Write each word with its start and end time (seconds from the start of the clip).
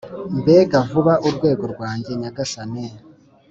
mbega 0.39 0.77
vuba 0.89 1.13
urwego 1.27 1.63
rwanjye, 1.73 2.11
nyagasani, 2.21 2.85